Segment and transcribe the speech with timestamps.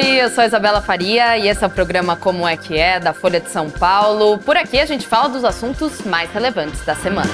[0.00, 3.12] Oi, eu sou Isabela Faria e esse é o programa Como é que é da
[3.12, 4.38] Folha de São Paulo.
[4.38, 7.28] Por aqui a gente fala dos assuntos mais relevantes da semana.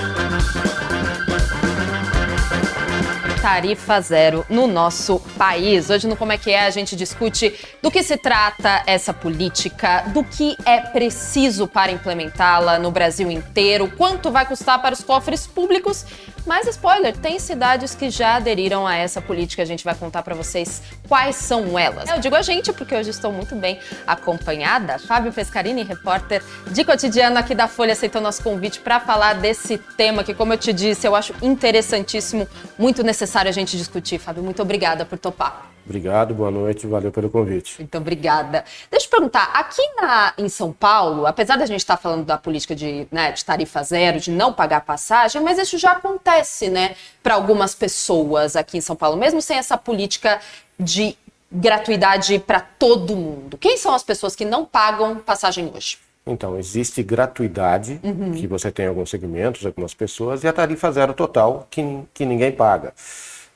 [3.44, 5.90] tarifa zero no nosso país.
[5.90, 10.02] Hoje no Como é que é a gente discute do que se trata essa política,
[10.14, 15.46] do que é preciso para implementá-la no Brasil inteiro, quanto vai custar para os cofres
[15.46, 16.06] públicos.
[16.46, 19.62] Mas spoiler, tem cidades que já aderiram a essa política.
[19.62, 22.08] A gente vai contar para vocês quais são elas.
[22.10, 24.98] Eu digo a gente porque hoje estou muito bem acompanhada.
[24.98, 30.22] Fábio Pescarini, repórter de cotidiano aqui da Folha, aceitou nosso convite para falar desse tema
[30.22, 32.46] que, como eu te disse, eu acho interessantíssimo,
[32.78, 34.42] muito necessário a gente discutir, Fábio.
[34.42, 35.73] Muito obrigada por topar.
[35.84, 37.74] Obrigado, boa noite, valeu pelo convite.
[37.78, 38.64] Muito obrigada.
[38.90, 42.74] Deixa eu perguntar, aqui na, em São Paulo, apesar da gente estar falando da política
[42.74, 47.34] de, né, de tarifa zero, de não pagar passagem, mas isso já acontece, né, para
[47.34, 50.40] algumas pessoas aqui em São Paulo, mesmo sem essa política
[50.80, 51.16] de
[51.52, 53.58] gratuidade para todo mundo.
[53.58, 55.98] Quem são as pessoas que não pagam passagem hoje?
[56.26, 58.32] Então, existe gratuidade, uhum.
[58.32, 61.82] que você tem alguns segmentos, algumas pessoas, e a tarifa zero total, que,
[62.14, 62.94] que ninguém paga.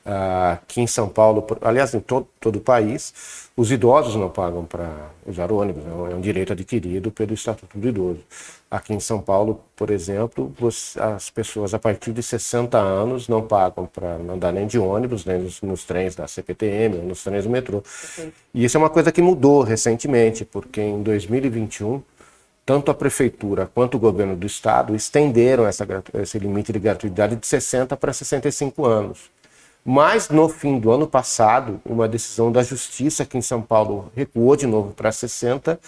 [0.05, 4.63] Uh, aqui em São Paulo, aliás, em todo, todo o país, os idosos não pagam
[4.63, 4.89] para
[5.27, 8.21] usar ônibus, é um direito adquirido pelo Estatuto do Idoso.
[8.71, 10.53] Aqui em São Paulo, por exemplo,
[11.15, 15.39] as pessoas a partir de 60 anos não pagam para andar nem de ônibus, nem
[15.39, 17.83] nos, nos, trens da CPTM, ou nos trens do metrô.
[18.53, 22.01] E isso é uma coisa que mudou recentemente, porque em 2021
[22.65, 27.47] tanto a prefeitura quanto o governo do estado estenderam essa, esse limite de gratuidade de
[27.47, 29.31] 60 para 65 anos.
[29.91, 34.55] Mas no fim do ano passado, uma decisão da justiça aqui em São Paulo recuou
[34.55, 35.79] de novo para 60,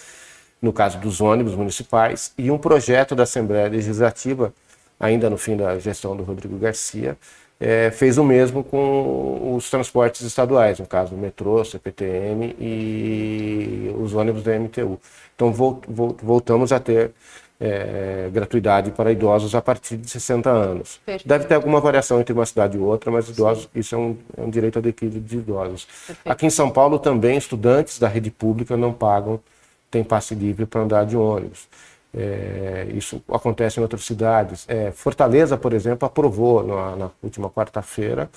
[0.60, 4.52] no caso dos ônibus municipais, e um projeto da Assembleia Legislativa,
[4.98, 7.16] ainda no fim da gestão do Rodrigo Garcia,
[7.60, 14.14] é, fez o mesmo com os transportes estaduais, no caso o metrô, CPTM e os
[14.14, 14.98] ônibus da MTU.
[15.36, 15.52] Então
[16.20, 17.12] voltamos a ter
[17.62, 21.00] é, gratuidade para idosos a partir de 60 anos.
[21.06, 21.28] Perfeito.
[21.28, 24.42] Deve ter alguma variação entre uma cidade e outra, mas idosos, isso é um, é
[24.42, 25.84] um direito adquirido de idosos.
[25.84, 26.32] Perfeito.
[26.32, 29.38] Aqui em São Paulo também estudantes da rede pública não pagam,
[29.88, 31.68] têm passe livre para andar de ônibus.
[32.14, 34.64] É, isso acontece em outras cidades.
[34.68, 38.28] É, Fortaleza, por exemplo, aprovou na, na última quarta-feira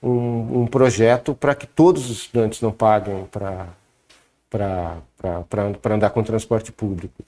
[0.00, 3.66] um, um, projeto para que todos os estudantes não paguem para
[5.94, 7.22] andar com transporte público.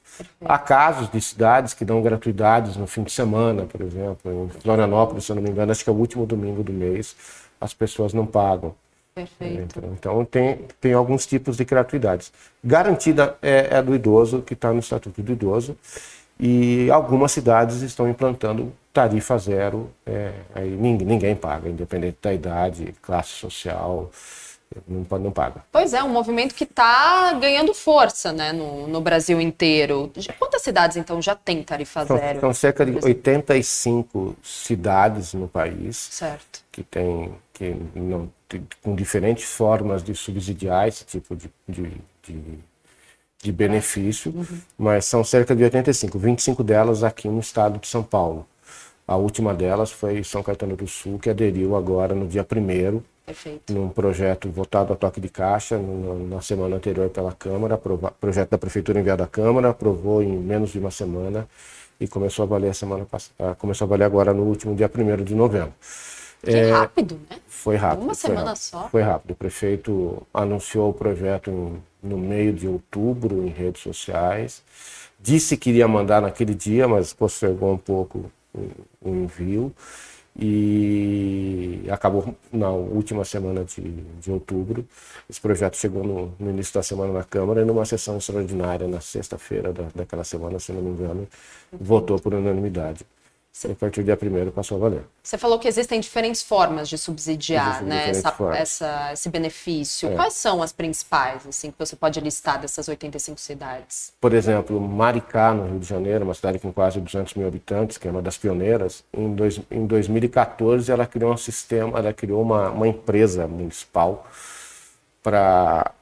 [0.45, 4.47] Há casos de cidades que dão gratuidades no fim de semana, por exemplo.
[4.47, 7.17] Em Florianópolis, se eu não me engano, acho que é o último domingo do mês,
[7.61, 8.75] as pessoas não pagam.
[9.15, 9.79] Perfeito.
[9.79, 12.33] Então, então, tem, tem alguns tipos de gratuidades.
[12.63, 15.77] Garantida é, é do idoso, que está no Estatuto do Idoso,
[16.39, 22.95] e algumas cidades estão implantando tarifa zero, é, aí ninguém, ninguém paga, independente da idade,
[23.03, 24.11] classe social,
[24.87, 25.65] não, não paga.
[25.73, 30.13] Pois é, um movimento que está ganhando força né, no, no Brasil inteiro.
[30.39, 32.41] Quantas cidades, então, já tem tarifa são, zero?
[32.41, 36.61] São cerca de 85 cidades no país certo.
[36.71, 38.31] que tem que não,
[38.83, 41.93] com diferentes formas de subsidiar esse tipo de, de,
[42.23, 42.59] de,
[43.43, 44.59] de benefício, uhum.
[44.79, 48.47] mas são cerca de 85, 25 delas aqui no estado de São Paulo.
[49.11, 53.73] A última delas foi São Caetano do Sul, que aderiu agora no dia 1 Perfeito.
[53.73, 58.51] num projeto votado a toque de caixa no, na semana anterior pela Câmara, aprova, projeto
[58.51, 61.49] da Prefeitura enviado à Câmara, aprovou em menos de uma semana
[61.99, 65.25] e começou a valer a semana passada, começou a valer agora no último dia 1
[65.25, 65.75] de novembro.
[66.41, 67.39] Que é, rápido, né?
[67.49, 68.05] Foi rápido.
[68.05, 68.89] Uma semana rápido, só.
[68.91, 69.33] Foi rápido.
[69.33, 74.63] O prefeito anunciou o projeto em, no meio de outubro em redes sociais.
[75.19, 78.31] Disse que iria mandar naquele dia, mas postergou um pouco
[79.05, 79.73] envio.
[80.39, 84.87] E acabou na última semana de, de outubro.
[85.29, 89.01] Esse projeto chegou no, no, início da semana na Câmara e numa sessão extraordinária na
[89.01, 91.29] sexta-feira da, daquela semana, se não me engano,
[91.73, 93.05] votou por unanimidade.
[93.63, 95.03] A partir do dia primeiro passou a valer.
[95.23, 100.09] Você falou que existem diferentes formas de subsidiar né, essa, essa, esse benefício.
[100.09, 100.15] É.
[100.15, 104.15] Quais são as principais assim, que você pode listar dessas 85 cidades?
[104.19, 108.09] Por exemplo, Maricá, no Rio de Janeiro, uma cidade com quase 200 mil habitantes, que
[108.09, 109.05] é uma das pioneiras.
[109.13, 114.27] Em, dois, em 2014, ela criou um sistema, ela criou uma, uma empresa municipal
[115.23, 115.93] para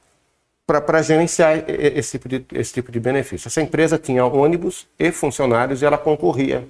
[0.65, 3.47] para gerenciar esse tipo, de, esse tipo de benefício.
[3.47, 6.67] Essa empresa tinha ônibus e funcionários e ela concorria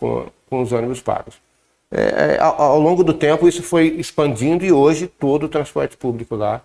[0.00, 1.34] com, com os ônibus pagos.
[1.92, 5.96] É, é, ao, ao, longo do tempo isso foi expandindo e hoje todo o transporte
[5.96, 6.62] público lá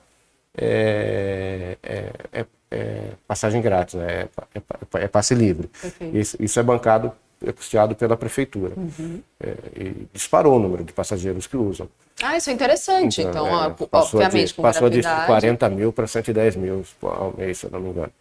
[0.55, 4.27] é, é, é, é passagem grátis, né?
[4.53, 5.69] é, é passe livre.
[6.13, 7.11] Isso, isso, é bancado
[7.45, 8.73] é custeado pela prefeitura.
[8.77, 9.21] Uhum.
[9.39, 11.89] É, e disparou o número de passageiros que usam.
[12.23, 13.21] Ah, isso é interessante.
[13.21, 17.57] Então, então é, passou obviamente, de, passou de 40 mil para 110 mil ao mês,
[17.57, 18.11] se eu não me engano.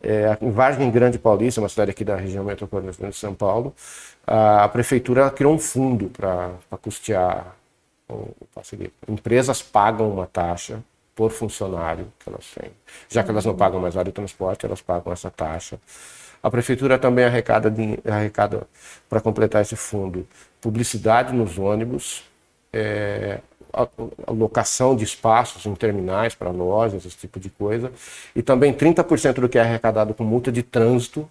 [0.00, 3.74] É, em Vargem Grande Paulista, uma cidade aqui da região metropolitana de São Paulo,
[4.26, 7.56] a, a prefeitura criou um fundo para custear.
[9.08, 10.82] Empresas pagam uma taxa
[11.14, 12.70] por funcionário que elas têm.
[13.08, 15.78] Já que elas não pagam mais vale transporte, elas pagam essa taxa.
[16.40, 17.72] A prefeitura também arrecada,
[18.08, 18.68] arrecada
[19.08, 20.26] para completar esse fundo,
[20.60, 22.24] publicidade nos ônibus,
[22.72, 23.40] é,
[24.28, 27.92] locação de espaços em terminais para lojas, esse tipo de coisa.
[28.34, 31.28] E também 30% do que é arrecadado com multa de trânsito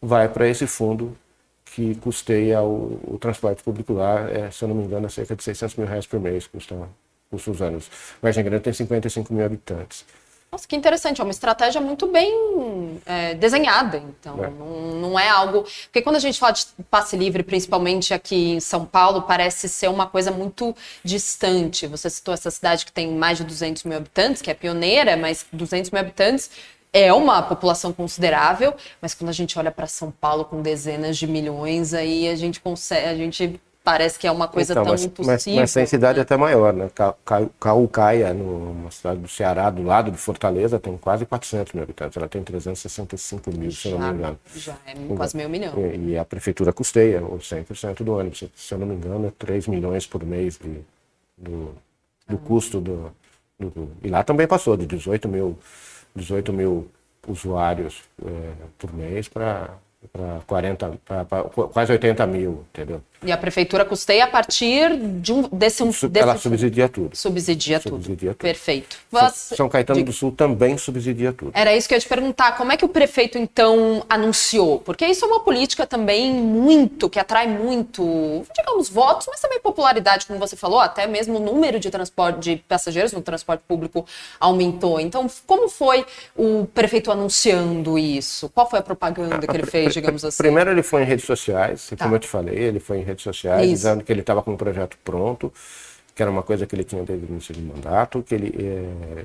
[0.00, 1.16] vai para esse fundo
[1.64, 5.34] que custeia o, o transporte público lá, é, se eu não me engano, é cerca
[5.34, 6.76] de 600 mil reais por mês custa,
[7.32, 7.90] os anos.
[8.22, 10.04] Vargem Grande tem 55 mil habitantes.
[10.54, 14.48] Nossa, que interessante, é uma estratégia muito bem é, desenhada, então, é.
[14.50, 15.64] Não, não, é algo...
[15.86, 19.90] Porque quando a gente fala de passe livre, principalmente aqui em São Paulo, parece ser
[19.90, 20.72] uma coisa muito
[21.02, 21.88] distante.
[21.88, 25.44] Você citou essa cidade que tem mais de 200 mil habitantes, que é pioneira, mas
[25.52, 26.48] 200 mil habitantes
[26.92, 31.26] é uma população considerável, mas quando a gente olha para São Paulo com dezenas de
[31.26, 35.04] milhões, aí a gente consegue, a gente parece que é uma coisa então, tão mas,
[35.04, 35.34] impossível.
[35.34, 36.22] Mas, mas tem cidade né?
[36.22, 36.90] até maior, né?
[37.60, 42.16] Caucaia, numa cidade do Ceará, do lado de Fortaleza, tem quase 400 mil habitantes.
[42.16, 44.38] Ela tem 365 mil, já, se eu não me engano.
[44.56, 45.74] Já é quase meio milhão.
[45.78, 48.44] E, e a prefeitura custeia o 100% do ônibus.
[48.56, 50.80] Se eu não me engano, é 3 milhões por mês de,
[51.36, 51.74] do,
[52.26, 52.46] do ah.
[52.46, 53.12] custo do,
[53.60, 55.58] do, E lá também passou de 18 mil,
[56.16, 56.88] 18 mil
[57.28, 59.70] usuários é, por mês para
[60.12, 63.02] para 40, pra, pra, quase 80 mil, entendeu?
[63.24, 67.16] E a prefeitura custeia a partir de um, desse, um, desse Ela subsidia tudo.
[67.16, 68.30] Subsidia, subsidia tudo.
[68.30, 68.36] tudo.
[68.36, 68.96] Perfeito.
[69.10, 70.04] São, São Caetano de...
[70.04, 71.52] do Sul também subsidia tudo.
[71.54, 72.56] Era isso que eu ia te perguntar.
[72.56, 74.80] Como é que o prefeito, então, anunciou?
[74.80, 80.26] Porque isso é uma política também muito, que atrai muito, digamos, votos, mas também popularidade,
[80.26, 84.06] como você falou, até mesmo o número de transporte de passageiros no transporte público
[84.40, 85.00] aumentou.
[85.00, 86.04] Então, como foi
[86.36, 88.48] o prefeito anunciando isso?
[88.48, 90.38] Qual foi a propaganda que ele fez, digamos assim?
[90.38, 92.04] Primeiro ele foi em redes sociais, tá.
[92.04, 93.74] como eu te falei, ele foi em redes redes sociais, Isso.
[93.74, 95.52] dizendo que ele estava com um projeto pronto,
[96.14, 99.24] que era uma coisa que ele tinha desde o início do mandato, que ele é,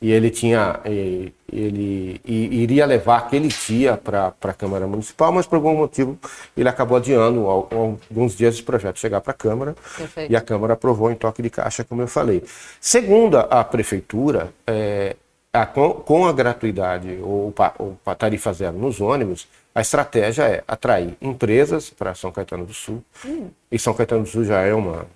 [0.00, 5.74] e ele tinha ele iria levar aquele dia para a Câmara Municipal, mas por algum
[5.74, 6.16] motivo
[6.56, 10.32] ele acabou adiando alguns dias esse projeto chegar para a Câmara Perfeito.
[10.32, 12.44] e a Câmara aprovou em toque de caixa, como eu falei.
[12.80, 15.16] Segundo a prefeitura, é,
[15.52, 19.48] a, com, com, a gratuidade ou, ou a tarifa zero nos ônibus,
[19.78, 23.00] a estratégia é atrair empresas para São Caetano do Sul.
[23.24, 23.48] Hum.
[23.70, 25.06] E São Caetano do Sul já é uma,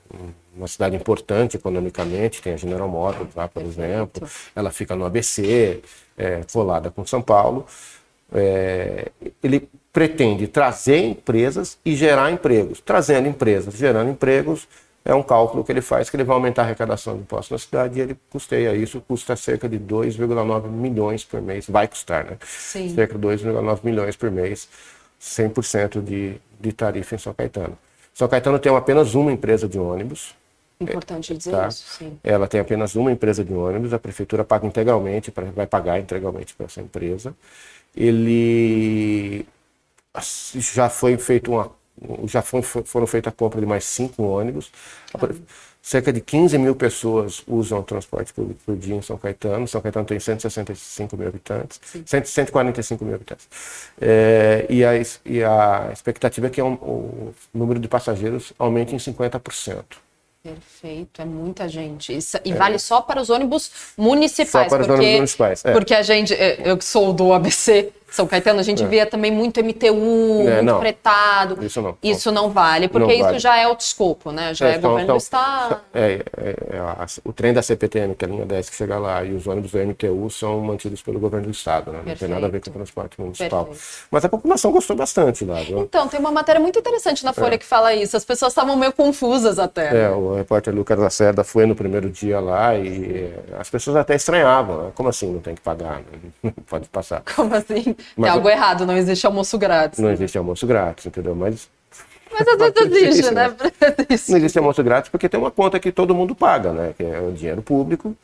[0.54, 4.24] uma cidade importante economicamente, tem a General Motors lá, por exemplo.
[4.54, 5.82] Ela fica no ABC,
[6.16, 7.66] é, colada com São Paulo.
[8.32, 9.10] É,
[9.42, 12.80] ele pretende trazer empresas e gerar empregos.
[12.80, 14.68] Trazendo empresas, gerando empregos,
[15.04, 17.58] é um cálculo que ele faz que ele vai aumentar a arrecadação de impostos na
[17.58, 22.38] cidade e ele custeia isso, custa cerca de 2,9 milhões por mês, vai custar, né?
[22.44, 22.94] Sim.
[22.94, 24.68] Cerca de 2,9 milhões por mês,
[25.20, 27.76] 100% de, de tarifa em São Caetano.
[28.14, 30.34] São Caetano tem apenas uma empresa de ônibus.
[30.80, 31.68] Importante dizer tá?
[31.68, 32.18] isso, sim.
[32.22, 36.54] Ela tem apenas uma empresa de ônibus, a prefeitura paga integralmente, pra, vai pagar integralmente
[36.54, 37.34] para essa empresa.
[37.96, 39.46] Ele
[40.54, 41.70] já foi feito uma
[42.26, 44.70] já foi, foram feitas a compra de mais cinco ônibus.
[45.82, 49.66] Cerca de 15 mil pessoas usam o transporte público por dia em São Caetano.
[49.66, 53.48] São Caetano tem 165 mil habitantes, 145 mil habitantes.
[54.00, 54.92] É, e, a,
[55.24, 59.82] e, a, expectativa é que um, o número de passageiros aumente em 50%.
[60.40, 62.16] Perfeito, é muita gente.
[62.16, 62.54] Isso, e é.
[62.54, 64.70] vale só para os ônibus municipais.
[64.70, 65.64] Só para porque, os ônibus municipais.
[65.64, 65.72] É.
[65.72, 66.32] Porque a gente,
[66.64, 68.86] eu que sou do ABC, são Caetano, a gente é.
[68.86, 70.80] via também muito MTU, é, muito não.
[70.80, 71.64] fretado.
[71.64, 71.96] Isso não.
[72.02, 73.38] Isso não vale, porque não isso vale.
[73.38, 74.52] já é outro escopo, né?
[74.52, 75.80] Já é, é então, governo então, do Estado.
[75.94, 78.98] É, é, é a, o trem da CPTM, que é a linha 10 que chega
[78.98, 82.02] lá, e os ônibus do MTU são mantidos pelo governo do Estado, né?
[82.04, 83.64] Não tem nada a ver com o transporte municipal.
[83.64, 84.06] Perfeito.
[84.10, 85.60] Mas a população gostou bastante lá.
[85.62, 85.80] Viu?
[85.80, 87.58] Então, tem uma matéria muito interessante na Folha é.
[87.58, 88.14] que fala isso.
[88.14, 90.04] As pessoas estavam meio confusas até.
[90.04, 94.84] É, o repórter Lucas Lacerda foi no primeiro dia lá e as pessoas até estranhavam.
[94.84, 94.92] Né?
[94.94, 96.02] Como assim não tem que pagar?
[96.42, 97.22] Não pode passar.
[97.36, 97.94] Como assim?
[98.16, 99.98] Mas, tem algo errado não existe almoço grátis.
[99.98, 101.34] Não existe almoço grátis, entendeu?
[101.34, 101.68] Mas.
[102.32, 103.54] Mas às vezes existe, né?
[104.28, 106.94] Não existe almoço grátis porque tem uma conta que todo mundo paga, né?
[106.96, 108.16] Que é o dinheiro público.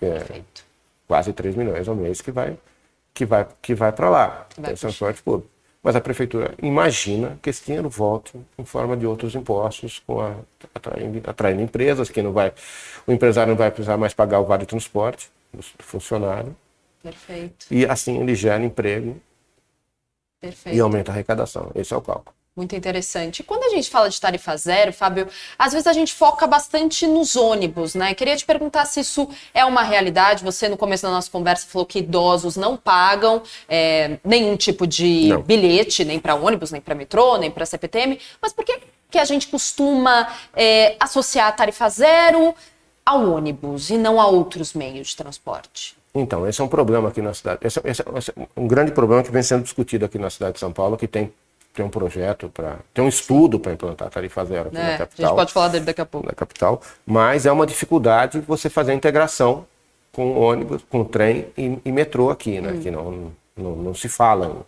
[0.00, 0.40] É
[1.06, 2.56] quase 3 milhões ao mês que vai,
[3.14, 4.46] que vai, que vai para lá.
[4.58, 5.48] Vai é transporte público.
[5.82, 10.34] Mas a prefeitura imagina que esse dinheiro volte em forma de outros impostos, com a,
[10.74, 12.52] atraindo, atraindo, empresas, que não vai,
[13.06, 16.56] o empresário não vai precisar mais pagar o vale transporte do funcionário.
[17.06, 17.66] Perfeito.
[17.70, 19.20] E assim ele gera emprego
[20.40, 20.76] Perfeito.
[20.76, 21.70] e aumenta a arrecadação.
[21.74, 22.34] Esse é o cálculo.
[22.56, 23.40] Muito interessante.
[23.40, 27.06] E quando a gente fala de tarifa zero, Fábio, às vezes a gente foca bastante
[27.06, 28.14] nos ônibus, né?
[28.14, 30.42] Queria te perguntar se isso é uma realidade.
[30.42, 35.28] Você, no começo da nossa conversa, falou que idosos não pagam é, nenhum tipo de
[35.28, 35.42] não.
[35.42, 38.18] bilhete, nem para ônibus, nem para metrô, nem para CPTM.
[38.40, 42.54] Mas por que, que a gente costuma é, associar a tarifa zero
[43.04, 45.94] ao ônibus e não a outros meios de transporte?
[46.20, 47.60] Então, esse é um problema aqui na cidade.
[47.62, 50.60] Esse, esse, esse é um grande problema que vem sendo discutido aqui na cidade de
[50.60, 51.32] São Paulo, que tem
[51.74, 55.26] tem um projeto para tem um estudo para implantar tarifa zero aqui é, na capital.
[55.26, 56.26] A gente pode falar dele daqui a pouco.
[56.26, 59.66] Na capital, mas é uma dificuldade você fazer a integração
[60.10, 62.72] com ônibus, com trem e, e metrô aqui, né?
[62.72, 62.80] Hum.
[62.80, 64.64] Que não, não, não se fala,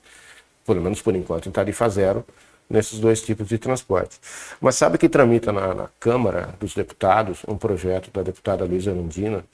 [0.67, 2.23] pelo menos por enquanto, em tarifa zero
[2.69, 4.19] nesses dois tipos de transporte.
[4.61, 9.45] Mas sabe que tramita na, na Câmara dos Deputados um projeto da deputada Luísa Arundina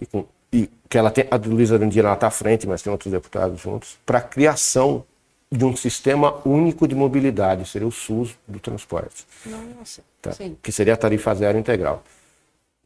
[0.00, 3.12] e, com, e que ela tem a Luísa Arundina está à frente, mas tem outros
[3.12, 5.04] deputados juntos para a criação
[5.50, 9.26] de um sistema único de mobilidade, seria o SUS do transporte.
[9.44, 10.30] Nossa, tá?
[10.62, 12.04] Que seria a tarifa zero integral.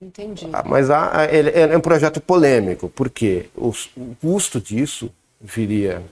[0.00, 0.49] Entendi.
[0.52, 3.73] Ah, mas há, ele, é um projeto polêmico, porque o
[4.21, 6.02] custo disso viria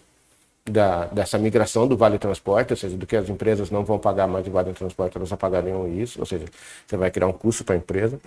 [0.65, 4.27] da, dessa migração do Vale Transporte, ou seja, do que as empresas não vão pagar
[4.27, 6.45] mais de Vale Transporte, elas pagariam isso, ou seja,
[6.87, 8.21] você vai criar um custo para a empresa.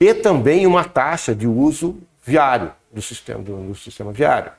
[0.00, 4.52] E também uma taxa de uso viário do sistema, do, do sistema viário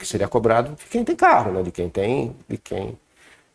[0.00, 1.62] que seria cobrado de quem tem carro, né?
[1.62, 2.98] De quem tem, de quem,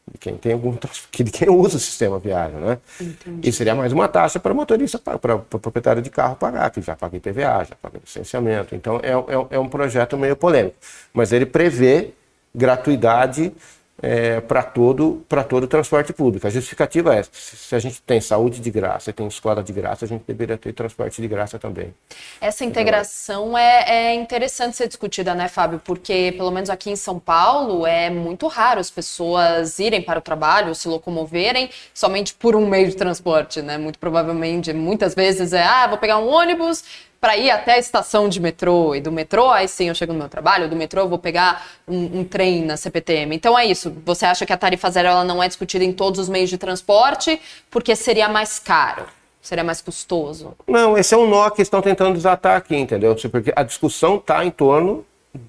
[0.09, 0.71] de quem tem algum
[1.11, 2.77] de quem usa o sistema viário, né?
[3.01, 3.49] Entendi.
[3.49, 6.95] E seria mais uma taxa para motorista, para o proprietário de carro pagar, que já
[6.95, 8.75] paga IPVA, já paga licenciamento.
[8.75, 10.77] Então é, é, é um projeto meio polêmico,
[11.11, 12.13] mas ele prevê
[12.55, 13.53] gratuidade
[14.01, 16.45] é, para todo, todo o transporte público.
[16.45, 20.07] A justificativa é: se a gente tem saúde de graça tem escola de graça, a
[20.07, 21.93] gente deveria ter transporte de graça também.
[22.41, 25.81] Essa integração é, é interessante ser discutida, né, Fábio?
[25.83, 30.21] Porque, pelo menos aqui em São Paulo, é muito raro as pessoas irem para o
[30.21, 33.77] trabalho, se locomoverem somente por um meio de transporte, né?
[33.77, 36.83] Muito provavelmente, muitas vezes é: ah, vou pegar um ônibus
[37.25, 38.93] para ir até a estação de metrô.
[38.93, 41.65] E do metrô, aí sim eu chego no meu trabalho, do metrô eu vou pegar
[41.87, 43.35] um, um, trem na CPTM.
[43.35, 43.91] Então é isso.
[44.05, 46.57] Você acha que a tarifa zero ela não é discutida em todos os meios de
[46.59, 47.41] transporte
[47.71, 49.07] porque seria mais caro?
[49.41, 50.53] Seria mais custoso?
[50.67, 53.15] Não, esse é um nó que estão tentando desatar aqui, entendeu?
[53.31, 55.03] Porque a discussão está em torno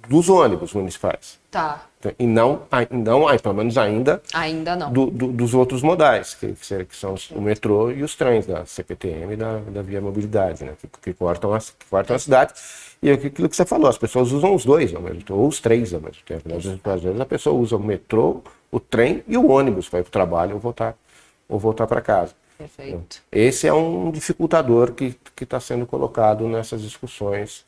[0.08, 1.38] dos ônibus municipais.
[1.56, 1.86] Tá.
[2.18, 4.92] E não, não pelo menos ainda, ainda não.
[4.92, 9.32] Do, do, dos outros modais, que, que são o metrô e os trens da CPTM
[9.32, 12.52] e da, da Via Mobilidade, né, que, que, cortam a, que cortam a cidade.
[13.02, 15.58] E aquilo que você falou, as pessoas usam os dois ao mesmo tempo, ou os
[15.58, 16.48] três ao mesmo tempo.
[16.48, 16.56] Né?
[16.56, 20.00] Às, vezes, às vezes a pessoa usa o metrô, o trem e o ônibus para
[20.00, 20.94] ir para o trabalho ou voltar,
[21.48, 22.34] ou voltar para casa.
[22.58, 23.22] Perfeito.
[23.32, 27.64] Esse é um dificultador que está sendo colocado nessas discussões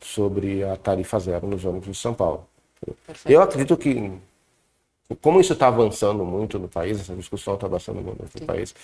[0.00, 2.46] sobre a tarifa zero nos ônibus de São Paulo.
[3.06, 3.30] Perfeito.
[3.30, 4.12] Eu acredito que,
[5.20, 8.46] como isso está avançando muito no país, essa discussão está avançando muito no Sim.
[8.46, 8.74] país,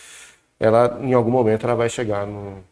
[0.58, 2.62] ela, em algum momento, ela vai chegar no,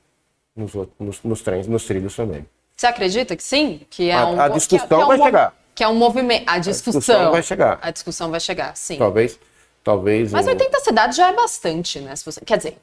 [0.57, 2.47] nos, nos, nos, trens, nos trilhos também.
[2.77, 3.83] Você acredita que sim?
[3.89, 5.55] Que é a, um, a discussão que é, que é um vai chegar.
[5.75, 6.45] Que é um movimento.
[6.47, 7.79] A discussão, a discussão vai chegar.
[7.83, 8.97] A discussão vai chegar, sim.
[8.97, 9.39] Talvez.
[9.83, 10.33] Talvez.
[10.33, 12.17] Mas 80 cidades já é bastante, né?
[12.17, 12.41] Se você...
[12.41, 12.79] Quer dizer,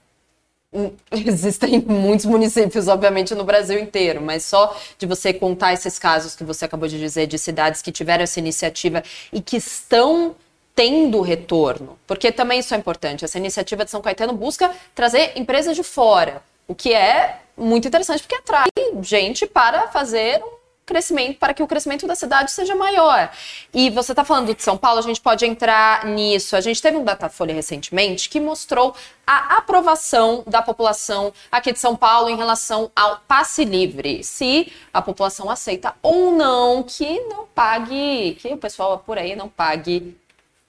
[1.11, 6.43] Existem muitos municípios, obviamente, no Brasil inteiro, mas só de você contar esses casos que
[6.43, 10.35] você acabou de dizer, de cidades que tiveram essa iniciativa e que estão
[10.73, 13.25] tendo retorno, porque também isso é importante.
[13.25, 18.21] Essa iniciativa de São Caetano busca trazer empresas de fora, o que é muito interessante,
[18.21, 18.69] porque atrai
[19.01, 20.60] gente para fazer um
[20.91, 23.31] crescimento, para que o crescimento da cidade seja maior.
[23.73, 26.53] E você está falando de São Paulo, a gente pode entrar nisso.
[26.53, 28.93] A gente teve um Datafolha recentemente que mostrou
[29.25, 34.21] a aprovação da população aqui de São Paulo em relação ao passe livre.
[34.21, 39.47] Se a população aceita ou não que não pague, que o pessoal por aí não
[39.47, 40.17] pague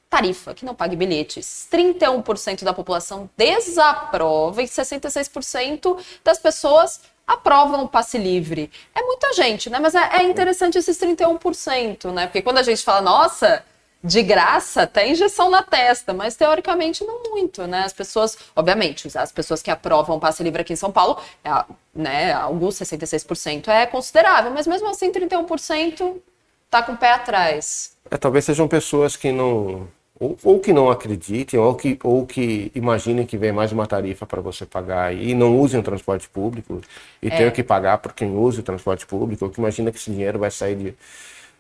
[0.09, 1.67] tarifa, que não pague bilhetes.
[1.73, 8.71] 31% da população desaprova e 66% das pessoas aprovam o passe livre.
[8.95, 9.79] É muita gente, né?
[9.79, 12.27] Mas é, é interessante esses 31%, né?
[12.27, 13.65] Porque quando a gente fala, nossa,
[14.03, 17.85] de graça, tem injeção na testa, mas teoricamente não muito, né?
[17.85, 21.51] As pessoas, obviamente, as pessoas que aprovam o passe livre aqui em São Paulo, é,
[21.95, 26.21] né, alguns 66% é considerável, mas mesmo assim 31%
[26.69, 27.97] tá com o pé atrás.
[28.11, 29.87] É, talvez sejam pessoas que não
[30.23, 34.25] ou, ou, que não acreditem, ou que, ou que imaginem que vem mais uma tarifa
[34.25, 36.81] para você pagar e não usem o transporte público
[37.21, 37.37] e é.
[37.37, 40.39] tenham que pagar por quem usa o transporte público, ou que imagina que esse dinheiro
[40.39, 40.95] vai sair de,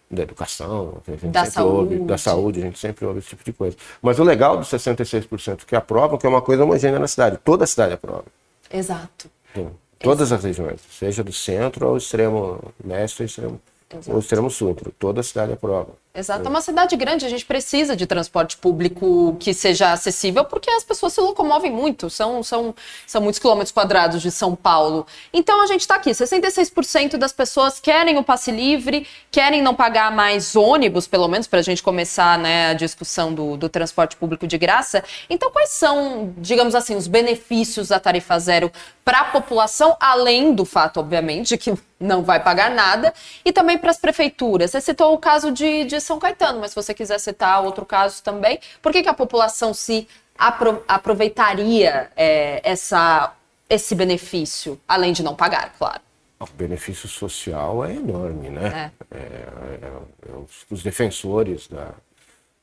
[0.09, 1.95] da educação, da saúde.
[1.95, 3.76] Ouve, da saúde, a gente sempre ouve esse tipo de coisa.
[4.00, 7.64] Mas o legal dos 66% que aprovam, que é uma coisa homogênea na cidade, toda
[7.64, 8.26] a cidade aprova.
[8.73, 9.28] Exato.
[9.52, 9.71] Sim.
[9.99, 10.38] Todas Exato.
[10.38, 13.61] as regiões, seja do centro ao extremo leste ou extremo,
[14.07, 16.01] ou extremo sul, toda a cidade aprova.
[16.14, 16.45] Exato.
[16.45, 20.85] É uma cidade grande, a gente precisa de transporte público que seja acessível, porque as
[20.85, 22.75] pessoas se locomovem muito, são, são,
[23.07, 25.07] são muitos quilômetros quadrados de São Paulo.
[25.33, 30.12] Então a gente está aqui, 66% das pessoas querem o passe livre, querem não pagar
[30.12, 34.47] mais ônibus, pelo menos, para a gente começar né, a discussão do, do transporte público
[34.47, 35.02] de graça.
[35.31, 38.71] Então, quais são, digamos assim, os benefícios da tarifa zero
[39.02, 43.14] para a população, além do fato, obviamente, que não vai pagar nada,
[43.45, 44.73] e também para as prefeituras.
[44.73, 48.23] Você citou o caso de, de São Caetano, mas se você quiser citar outro caso
[48.23, 53.32] também, por que, que a população se apro aproveitaria é, essa,
[53.68, 56.00] esse benefício, além de não pagar, claro?
[56.40, 58.90] O benefício social é enorme, né?
[59.11, 59.16] É.
[59.16, 59.88] É, é,
[60.28, 60.32] é
[60.71, 61.94] os defensores da,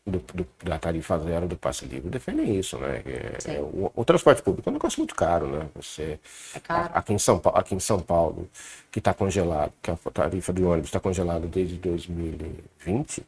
[0.09, 3.01] do, do, da tarifa zero do passe livre defendem isso, né?
[3.05, 5.67] É, é, o, o, transporte público é um negócio muito caro, né?
[5.75, 6.19] Você,
[6.53, 6.91] é caro.
[6.93, 8.49] aqui, em São, aqui em São Paulo,
[8.91, 13.23] que está congelado, que a tarifa do ônibus está congelada desde 2020,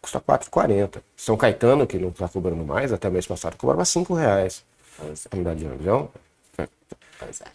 [0.00, 1.00] custa 4,40.
[1.16, 4.64] São Caetano, que não está cobrando mais, até mês passado cobrava 5 reais
[4.96, 5.82] pois a unidade de ônibus.
[5.86, 6.10] Então,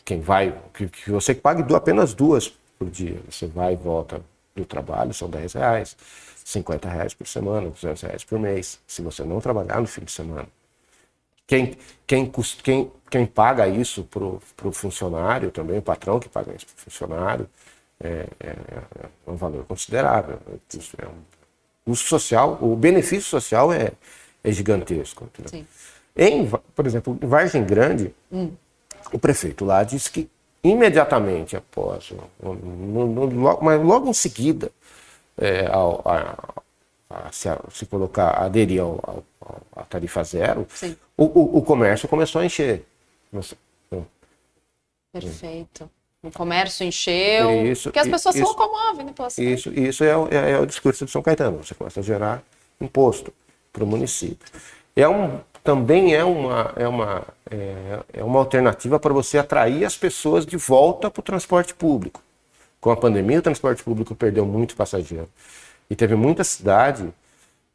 [0.03, 4.21] quem vai, que, que você pague apenas duas por dia, você vai e volta
[4.55, 5.97] do trabalho, são 10 reais.
[6.49, 10.11] 50 reais por semana, 200 reais por mês, se você não trabalhar no fim de
[10.11, 10.47] semana.
[11.45, 11.77] Quem,
[12.07, 12.31] quem,
[12.63, 16.83] quem, quem paga isso para o funcionário também, o patrão que paga isso para o
[16.83, 17.49] funcionário,
[18.01, 20.39] é, é, é, um valor considerável.
[20.97, 23.91] É um, o social, o benefício social é,
[24.43, 25.29] é gigantesco.
[26.15, 28.51] Em, por exemplo, em Vargem Grande, hum.
[29.11, 30.29] o prefeito lá disse que
[30.63, 34.71] imediatamente após, no, mas logo em seguida,
[35.39, 36.37] é, ao, a,
[37.09, 40.67] a, se, a, se, colocar, aderir ao, ao, à tarifa zero,
[41.17, 42.85] o, o, o, comércio começou a encher.
[45.11, 45.89] Perfeito.
[46.21, 49.13] O comércio encheu, isso, porque as pessoas isso, se locomovem, né?
[49.37, 51.63] Isso, isso é, é, é, o discurso de São Caetano.
[51.63, 52.43] Você começa a gerar
[52.79, 53.33] imposto
[53.71, 54.45] para o município.
[54.95, 59.95] É um, também é uma, é, uma, é, é uma alternativa para você atrair as
[59.95, 62.21] pessoas de volta para o transporte público.
[62.79, 65.29] Com a pandemia, o transporte público perdeu muito passageiro.
[65.89, 67.13] E teve muita cidade,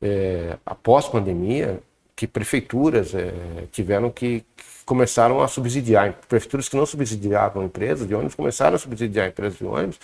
[0.01, 1.81] é, após pandemia,
[2.17, 3.33] que prefeituras é,
[3.73, 4.45] tiveram que
[4.85, 6.15] começaram a subsidiar.
[6.29, 9.99] Prefeituras que não subsidiavam empresas de ônibus começaram a subsidiar empresas de ônibus,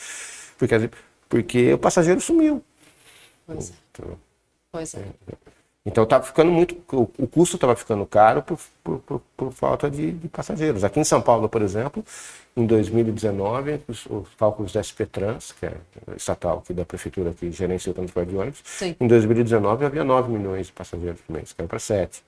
[0.59, 0.90] porque,
[1.29, 2.62] porque o passageiro sumiu.
[3.46, 3.74] Pois é.
[3.92, 4.18] Então,
[4.72, 5.05] pois é.
[5.85, 10.29] Então estava ficando muito, o, custo estava ficando caro por, por, por, falta de, de,
[10.29, 10.85] passageiros.
[10.85, 12.05] Aqui em São Paulo, por exemplo,
[12.55, 15.75] em 2019, os, os cálculos da SP Trans, que é
[16.14, 18.95] estatal aqui da prefeitura que gerencia o transporte de ônibus, Sim.
[19.01, 22.23] em 2019 havia 9 milhões de passageiros por mês, caiu para 7.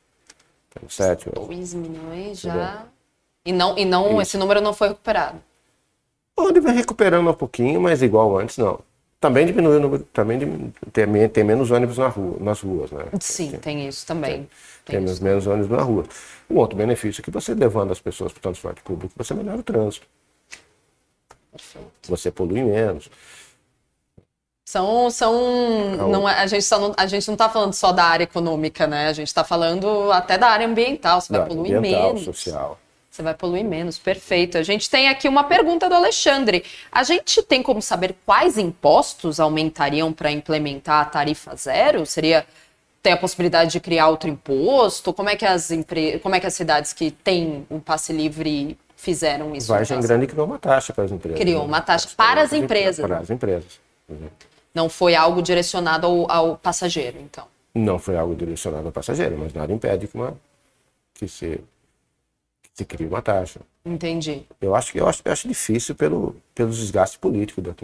[0.70, 2.86] Então, 7 2 milhões já.
[3.44, 5.38] E não, e não esse número não foi recuperado.
[6.38, 8.80] Onde vem recuperando um pouquinho, mas igual antes, não.
[9.22, 10.36] Também diminui o número, também
[10.92, 13.04] tem, tem menos ônibus na rua, nas ruas, né?
[13.20, 14.48] Sim, tem, tem isso também.
[14.84, 15.22] Tem, tem isso.
[15.22, 16.04] menos ônibus na rua.
[16.50, 19.60] Um outro benefício é que você levando as pessoas para o transporte público, você melhora
[19.60, 20.04] o trânsito.
[21.52, 21.88] Perfeito.
[22.08, 23.08] Você polui menos.
[24.64, 25.34] São, são
[25.94, 28.88] então, não, é, a gente não, a gente não está falando só da área econômica,
[28.88, 29.06] né?
[29.06, 31.20] A gente está falando até da área ambiental.
[31.20, 32.24] Você vai poluir ambiental, menos.
[32.24, 32.76] social.
[33.12, 34.56] Você vai poluir menos, perfeito.
[34.56, 36.64] A gente tem aqui uma pergunta do Alexandre.
[36.90, 42.06] A gente tem como saber quais impostos aumentariam para implementar a tarifa zero?
[42.06, 42.46] Seria
[43.02, 45.12] tem a possibilidade de criar outro imposto?
[45.12, 46.20] Como é que as empre...
[46.20, 49.68] como é que as cidades que têm um passe livre fizeram isso?
[49.68, 51.38] Vargem Grande criou uma taxa para as empresas.
[51.38, 51.68] Criou né?
[51.68, 53.04] uma taxa para as empresas.
[53.04, 53.78] Para as empresas.
[54.08, 54.28] Uhum.
[54.74, 57.44] Não foi algo direcionado ao, ao, passageiro, então.
[57.74, 60.34] Não foi algo direcionado ao passageiro, mas nada impede que uma
[61.12, 61.60] que se
[62.74, 63.60] se cria uma taxa.
[63.84, 64.44] Entendi.
[64.60, 67.74] Eu acho que eu acho, eu acho difícil pelo, pelo desgaste político da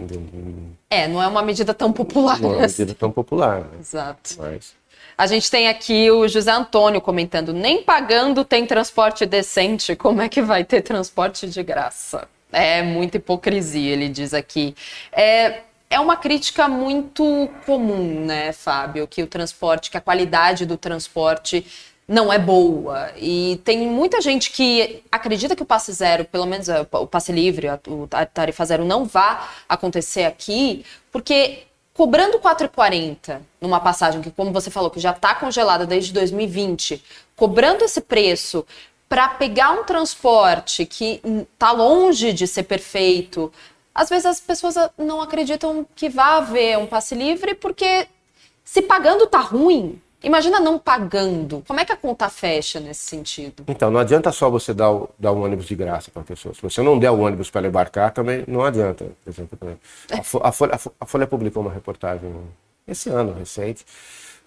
[0.89, 2.39] É, não é uma medida tão popular.
[2.39, 3.61] Não é uma medida tão popular.
[3.61, 3.79] Né?
[3.79, 4.35] Exato.
[4.37, 4.73] Mas...
[5.17, 10.29] A gente tem aqui o José Antônio comentando: nem pagando tem transporte decente, como é
[10.29, 12.27] que vai ter transporte de graça?
[12.51, 14.73] É muita hipocrisia, ele diz aqui.
[15.11, 20.77] É, é uma crítica muito comum, né, Fábio, que o transporte, que a qualidade do
[20.77, 21.65] transporte
[22.09, 23.11] não é boa.
[23.15, 27.31] E tem muita gente que acredita que o passe zero, pelo menos é, o passe
[27.31, 31.59] livre, a, tarifa zero não vá acontecer aqui, porque
[31.93, 37.03] cobrando 4,40 numa passagem que, como você falou, que já está congelada desde 2020,
[37.35, 38.65] cobrando esse preço
[39.07, 41.21] para pegar um transporte que
[41.53, 43.53] está longe de ser perfeito,
[43.93, 48.07] às vezes as pessoas não acreditam que vá haver um passe livre porque
[48.63, 51.63] se pagando tá ruim, Imagina não pagando.
[51.65, 53.63] Como é que a conta fecha nesse sentido?
[53.67, 56.53] Então, não adianta só você dar, o, dar um ônibus de graça para a pessoa.
[56.53, 59.05] Se você não der o ônibus para ela embarcar, também não adianta.
[59.23, 59.57] Por exemplo,
[60.11, 62.33] a, Folha, a, Folha, a Folha publicou uma reportagem
[62.85, 63.85] esse ano recente,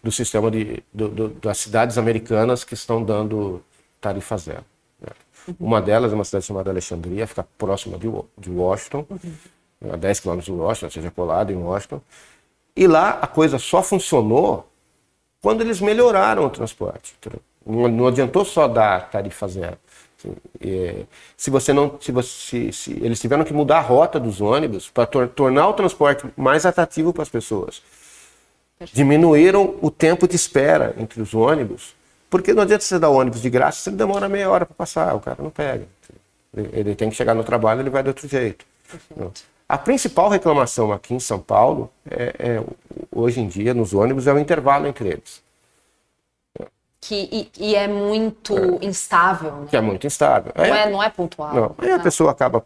[0.03, 3.63] do sistema de, do, do, das cidades americanas que estão dando
[4.01, 4.65] tarifa zero.
[5.01, 5.13] Né?
[5.47, 5.55] Uhum.
[5.61, 9.93] Uma delas é uma cidade chamada Alexandria, fica próxima de, de Washington, uhum.
[9.93, 12.01] a 10 quilômetros de Washington, ou seja, colado em Washington.
[12.75, 14.67] E lá a coisa só funcionou
[15.43, 17.15] quando eles melhoraram o transporte.
[17.67, 19.77] Não, adiantou só dar tarifa zero.
[20.61, 21.03] É,
[21.37, 24.89] se você não, se, você, se, se, eles tiveram que mudar a rota dos ônibus
[24.89, 27.83] para tor tornar o transporte mais atrativo para as pessoas,
[28.93, 31.93] diminuíram o tempo de espera entre os ônibus,
[32.31, 35.21] porque não adianta você dar ônibus de graça, você demora meia hora para passar, o
[35.21, 35.89] cara não pega.
[36.57, 38.65] Ele, ele, tem que chegar no trabalho, ele vai de outro jeito.
[38.89, 39.43] Perfeito.
[39.73, 42.65] A principal reclamação aqui em São Paulo, é, é,
[43.11, 45.43] hoje em dia, nos ônibus, é o intervalo entre eles.
[47.01, 48.85] Que, e, e é muito é.
[48.85, 49.51] instável.
[49.53, 49.67] Né?
[49.71, 50.53] Que é muito instável.
[50.55, 51.55] Não é, não é pontual.
[51.55, 51.75] Não.
[51.79, 52.63] Aí a pessoa acaba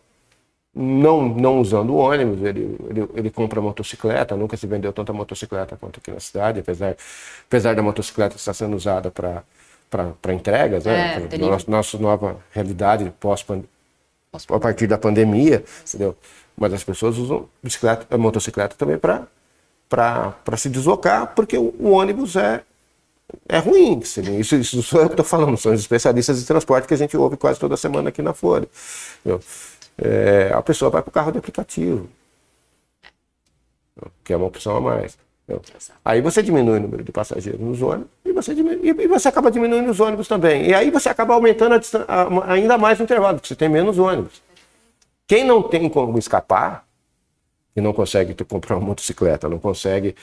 [0.75, 5.77] não, não usando o ônibus, ele, ele, ele, compra motocicleta, nunca se vendeu tanta motocicleta
[5.77, 6.97] quanto aqui na cidade, apesar,
[7.47, 11.29] apesar da motocicleta estar sendo usada para entregas, né?
[11.31, 13.61] É, nossa, nossa nova realidade pós, pós
[14.49, 16.17] a partir da pandemia, entendeu?
[16.57, 19.27] Mas as pessoas usam bicicleta, motocicleta também para
[20.57, 22.63] se deslocar, porque o, o, ônibus é,
[23.49, 24.01] é ruim.
[24.01, 27.17] Isso, isso sou eu que estou falando, são os especialistas de transporte que a gente
[27.17, 28.69] ouve quase toda semana aqui na Folha.
[29.99, 32.09] É, a pessoa vai para o carro de aplicativo,
[34.25, 35.19] que é uma opção a mais.
[36.05, 39.51] Aí você diminui o número de passageiros nos ônibus e você, diminui, e você acaba
[39.51, 40.69] diminuindo os ônibus também.
[40.69, 41.79] E aí você acaba aumentando a,
[42.09, 44.43] a, ainda mais o intervalo, porque você tem menos ônibus.
[45.27, 46.87] Quem não tem como escapar,
[47.77, 50.17] e não consegue comprar uma motocicleta, não consegue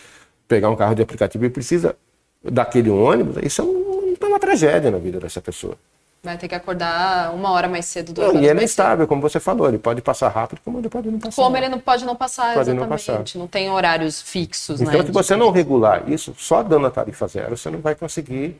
[0.48, 1.96] pegar um carro de aplicativo e precisa
[2.44, 5.78] daquele ônibus, isso é, um, é uma tragédia na vida dessa pessoa.
[6.24, 8.14] Vai ter que acordar uma hora mais cedo.
[8.18, 11.12] Não, e ele é instável, como você falou, ele pode passar rápido, como ele pode
[11.12, 11.42] não passar.
[11.42, 12.80] Como ele não pode não passar, pode exatamente.
[12.80, 13.40] Não, passar.
[13.40, 15.00] não tem horários fixos, então, né?
[15.00, 18.58] Então, se você não regular isso, só dando a tarifa zero, você não vai conseguir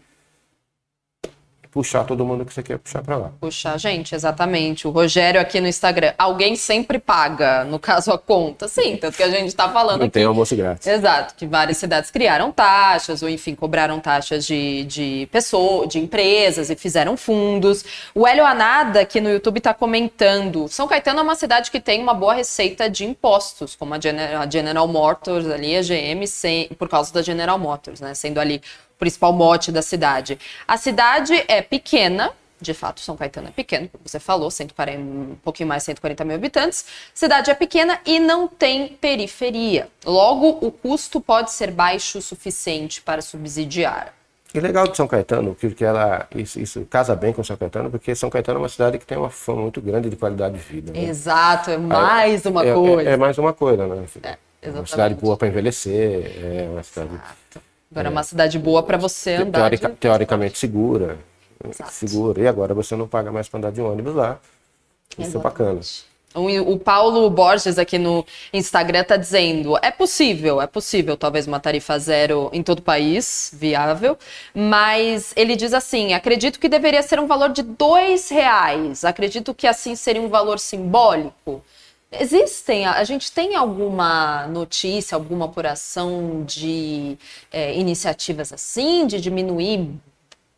[1.74, 3.32] puxar todo mundo que você quer puxar para lá.
[3.42, 4.88] Puxar, gente, exatamente.
[4.88, 8.68] O Rogério aqui no Instagram, alguém sempre paga, no caso a conta.
[8.68, 10.14] Sim, tanto que a gente está falando Não aqui.
[10.14, 10.86] tem almoço grátis.
[10.86, 16.70] Exato, que várias cidades criaram taxas, ou enfim, cobraram taxas de, de pessoas, de empresas
[16.70, 17.84] e fizeram fundos.
[18.14, 22.04] O Hélio Anada aqui no YouTube está comentando, São Caetano é uma cidade que tem
[22.04, 26.68] uma boa receita de impostos, como a General, a General Motors ali, a GM, sem,
[26.78, 28.62] por causa da General Motors, né, sendo ali
[29.04, 30.40] principal mote da cidade.
[30.66, 35.36] A cidade é pequena, de fato, São Caetano é pequeno, como você falou, 140, um
[35.44, 36.86] pouquinho mais 140 mil habitantes.
[37.14, 39.90] Cidade é pequena e não tem periferia.
[40.06, 44.14] Logo, o custo pode ser baixo o suficiente para subsidiar.
[44.54, 48.16] E legal de São Caetano, porque ela isso, isso, casa bem com São Caetano, porque
[48.16, 50.94] São Caetano é uma cidade que tem uma fama muito grande de qualidade de vida.
[50.94, 51.10] Né?
[51.10, 53.10] Exato, é mais uma é, coisa.
[53.10, 54.06] É, é, mais uma coisa, né?
[54.62, 57.10] É, uma cidade boa para envelhecer, é uma cidade.
[57.16, 59.60] Exato Agora é uma cidade boa para você andar.
[59.60, 59.96] Teorica, de...
[59.98, 61.20] Teoricamente segura.
[61.64, 61.94] Exato.
[61.94, 62.42] Segura.
[62.42, 64.40] E agora você não paga mais para andar de ônibus lá.
[65.12, 65.38] Isso Exatamente.
[65.38, 65.82] é bacana.
[66.36, 72.00] O, Paulo Borges aqui no Instagram está dizendo: é possível, é possível, talvez uma tarifa
[72.00, 74.18] zero em todo o país, viável,
[74.56, 79.06] mas ele diz assim: acredito que deveria ser um valor de dois reais.
[79.06, 81.64] Acredito que assim seria um valor simbólico.
[82.20, 87.18] Existem, a gente tem alguma notícia, alguma apuração de
[87.52, 89.90] é, iniciativas assim, de diminuir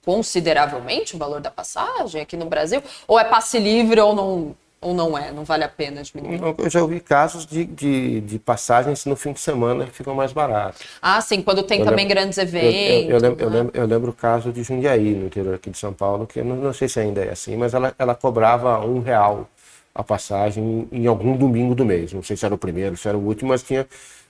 [0.03, 2.81] consideravelmente o valor da passagem aqui no Brasil?
[3.07, 5.31] Ou é passe livre ou não, ou não é?
[5.31, 6.39] Não vale a pena diminuir?
[6.57, 10.31] Eu já ouvi casos de, de, de passagens no fim de semana que ficam mais
[10.31, 10.81] baratas.
[11.01, 13.09] Ah, sim, quando tem eu também lembro, grandes eventos.
[13.09, 13.57] Eu, eu, lembro, né?
[13.57, 16.55] lembro, eu, lembro, o caso de Jundiaí, no interior aqui de São Paulo, que não,
[16.55, 19.49] não sei se ainda é assim, mas ela, ela cobrava um real
[19.95, 22.11] a passagem em algum domingo do mês.
[22.11, 23.87] Não sei se era o primeiro, se era o último, mas tinha,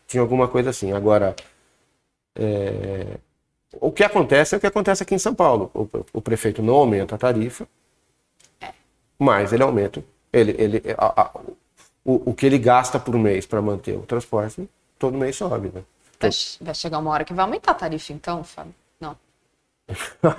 [0.08, 0.92] tinha alguma coisa assim.
[0.94, 1.36] Agora,
[2.36, 3.18] é,
[3.82, 5.72] o que acontece é o que acontece aqui em São Paulo.
[5.74, 7.68] O, o prefeito não aumenta a tarifa,
[9.18, 10.04] mas ele aumenta.
[10.32, 11.32] Ele, ele, a, a,
[12.04, 15.72] o, o que ele gasta por mês para manter o transporte, todo mês sobe.
[15.74, 15.82] Né?
[16.20, 16.30] Vai,
[16.62, 18.76] vai chegar uma hora que vai aumentar a tarifa, então, Fábio?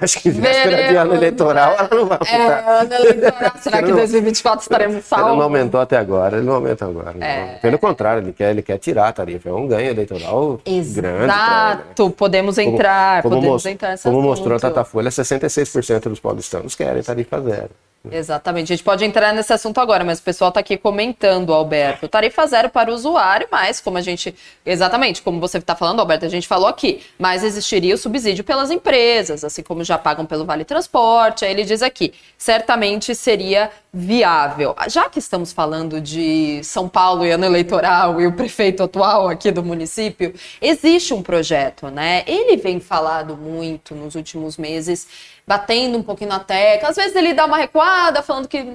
[0.03, 2.35] Acho que véspera de ano eleitoral ela não vai aumentar.
[2.35, 3.53] É, ano eleitoral.
[3.61, 5.29] Será que em 2024 estaremos salvos?
[5.29, 7.15] Ele não aumentou até agora, ele não aumenta agora.
[7.25, 7.59] É.
[7.63, 9.49] Pelo contrário, ele quer, ele quer tirar a tarifa.
[9.49, 11.01] É um ganho eleitoral Exato.
[11.01, 11.25] grande.
[11.25, 12.15] Exato, né?
[12.17, 13.23] podemos entrar.
[13.23, 17.71] Como, como podemos most, entrar como mostrou a Tatafolha, 66% dos paulistanos querem tarifa zero.
[18.11, 18.73] Exatamente.
[18.73, 22.09] A gente pode entrar nesse assunto agora, mas o pessoal está aqui comentando, Alberto.
[22.09, 24.35] Tarifa zero para o usuário, mas como a gente.
[24.65, 28.71] Exatamente, como você está falando, Alberto, a gente falou aqui, mas existiria o subsídio pelas
[28.71, 31.45] empresas, assim como já pagam pelo Vale Transporte.
[31.45, 34.77] Aí ele diz aqui: certamente seria viável.
[34.89, 39.51] Já que estamos falando de São Paulo e ano eleitoral e o prefeito atual aqui
[39.51, 42.23] do município, existe um projeto, né?
[42.27, 45.07] Ele vem falado muito nos últimos meses
[45.47, 46.89] batendo um pouquinho na tecla.
[46.89, 48.67] Às vezes ele dá uma recuada, falando que,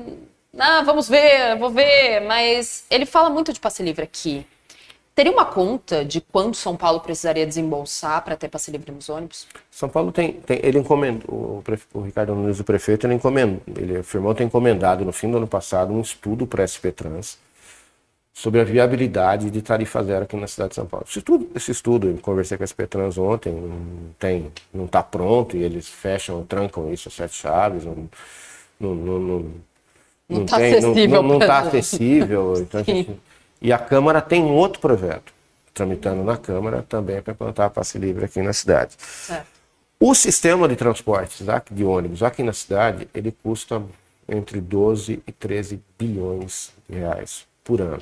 [0.58, 4.46] ah, vamos ver, vou ver, mas ele fala muito de passe livre aqui.
[5.14, 9.46] Teria uma conta de quanto São Paulo precisaria desembolsar para ter passe livre nos ônibus?
[9.70, 13.98] São Paulo tem, tem ele encomendou, o, o, Ricardo Nunes, o prefeito, ele, encomendou, ele
[13.98, 17.38] afirmou ter encomendado no fim do ano passado um estudo para a SP Trans
[18.34, 21.06] sobre a viabilidade de tarifa zero aqui na cidade de São Paulo.
[21.08, 25.04] Esse estudo, esse estudo eu conversei com a SP Trans ontem, não tem, não está
[25.04, 28.10] pronto e eles fecham, trancam isso a sete chaves, não,
[28.80, 29.46] não, não, não,
[30.30, 31.24] não está acessível.
[31.24, 32.54] Não, está acessível.
[32.58, 33.20] Então, gente,
[33.62, 35.34] e a Câmara tem um outro projeto
[35.74, 38.96] tramitando na Câmara também para implantar a passe livre aqui na cidade.
[40.00, 43.82] O sistema de transportes de ônibus aqui na cidade, ele custa
[44.28, 48.00] entre 12 e 13 bilhões de reais por ano.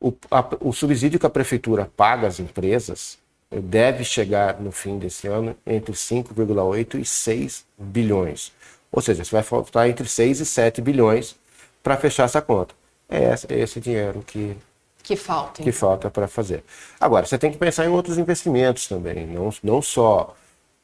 [0.00, 3.18] O, a, o subsídio que a prefeitura paga às empresas
[3.50, 8.52] deve chegar no fim desse ano entre 5,8 e 6 bilhões.
[8.92, 11.36] Ou seja, vai faltar entre 6 e 7 bilhões
[11.82, 12.74] para fechar essa conta.
[13.08, 14.56] É esse, é esse dinheiro que,
[15.02, 16.62] que falta, que falta para fazer.
[17.00, 20.36] Agora, você tem que pensar em outros investimentos também, não, não só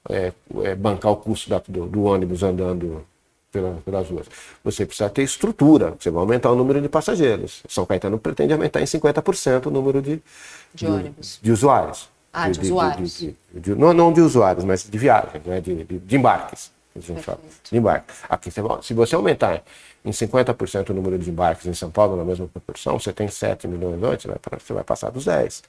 [0.09, 3.07] é, é, bancar o custo da, do, do, ônibus andando
[3.55, 4.27] pela, pelas ruas.
[4.65, 7.63] Você precisa ter estrutura, você vai aumentar o número de passageiros.
[7.69, 10.21] São Caetano pretende aumentar em 50% o número de,
[10.75, 11.39] de, ônibus.
[11.41, 12.09] de usuários.
[12.33, 13.29] Ah, de, de usuários.
[13.79, 15.61] não, não de usuários, mas de viagens, né?
[15.61, 16.73] de, de, embarques.
[16.97, 17.39] A gente fala,
[17.71, 18.13] de embarque.
[18.29, 19.63] Aqui, se você aumentar
[20.05, 23.69] em 50% o número de embarques em São Paulo, na mesma proporção, você tem 7
[23.69, 25.63] milhões de vai, você vai passar dos 10.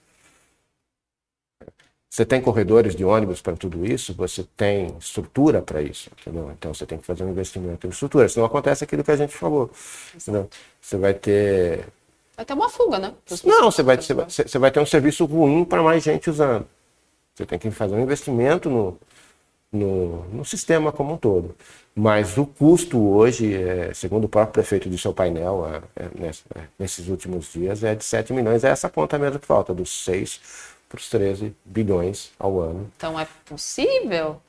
[2.15, 6.49] Você tem corredores de ônibus para tudo isso, você tem estrutura para isso, entendeu?
[6.57, 9.35] Então você tem que fazer um investimento em estrutura, senão acontece aquilo que a gente
[9.35, 9.69] falou.
[10.17, 11.85] Você vai ter.
[12.37, 13.13] Vai ter uma fuga, né?
[13.43, 16.65] Não, você vai, você, vai, você vai ter um serviço ruim para mais gente usando.
[17.33, 18.97] Você tem que fazer um investimento no,
[19.69, 21.53] no, no sistema como um todo.
[21.93, 26.63] Mas o custo hoje, é, segundo o próprio prefeito de seu painel, é, é, é,
[26.79, 28.63] nesses últimos dias, é de 7 milhões.
[28.63, 32.91] É essa conta mesmo que falta, dos 6 para os 13 bilhões ao ano.
[32.95, 34.41] Então é possível?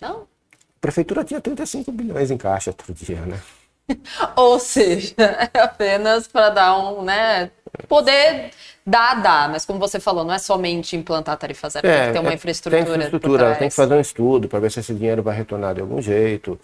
[0.00, 0.20] Não?
[0.20, 3.40] A prefeitura tinha 35 bilhões em caixa outro dia, né?
[4.36, 5.14] Ou seja,
[5.54, 7.50] é apenas para dar um, né?
[7.88, 8.50] Poder
[8.86, 12.12] dar, dar, mas como você falou, não é somente implantar tarifa zero, é, tem que
[12.12, 12.84] ter uma infraestrutura.
[12.84, 15.80] Tem infraestrutura, tem que fazer um estudo para ver se esse dinheiro vai retornar de
[15.82, 16.58] algum jeito.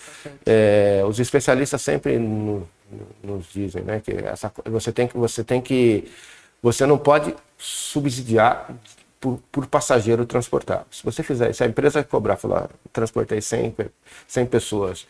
[0.46, 2.66] É, os especialistas sempre no,
[3.22, 6.10] nos dizem, né, que essa, você tem que você tem que
[6.62, 8.70] você não pode subsidiar
[9.20, 10.86] por, por passageiro transportado.
[10.90, 13.74] Se você fizer isso, a empresa cobrar, falar, transportei 100,
[14.26, 15.06] 100 pessoas,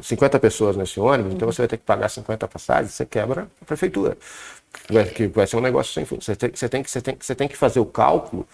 [0.00, 3.64] 50 pessoas nesse ônibus, então você vai ter que pagar 50 passagens, você quebra a
[3.64, 4.16] prefeitura.
[4.90, 6.24] Vai, que vai ser um negócio sem fundo.
[6.24, 8.46] Você tem, você, tem, você, tem, você tem que fazer o cálculo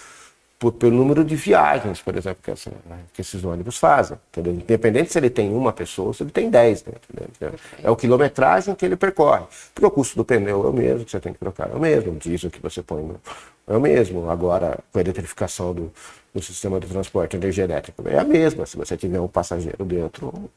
[0.58, 2.72] por, pelo número de viagens, por exemplo, que, assim,
[3.12, 4.18] que, esses ônibus fazem.
[4.30, 4.54] Entendeu?
[4.54, 6.84] Independente se ele tem uma pessoa ou se ele tem dez.
[6.84, 7.50] Né,
[7.82, 9.44] é o quilometragem que ele percorre.
[9.72, 11.78] Porque o custo do pneu é o mesmo, que você tem que trocar é o
[11.78, 13.20] mesmo, o diesel que você põe no,
[13.68, 14.28] é o mesmo.
[14.28, 15.92] Agora, com a eletrificação do,
[16.34, 18.66] do sistema de transporte, energia elétrica é a mesma.
[18.66, 20.50] Se você tiver um passageiro dentro,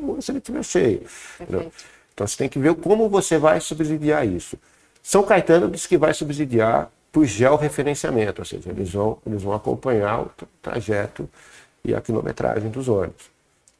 [0.00, 1.02] ou se ele estiver cheio.
[2.14, 4.56] Então você tem que ver como você vai subsidiar isso.
[5.02, 10.22] São Caetano diz que vai subsidiar por georreferenciamento, ou seja, eles vão, eles vão acompanhar
[10.22, 10.30] o
[10.62, 11.28] trajeto
[11.84, 13.30] e a quilometragem dos ônibus.